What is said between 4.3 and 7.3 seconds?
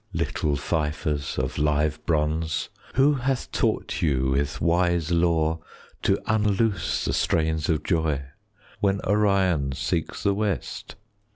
with wise lore To unloose the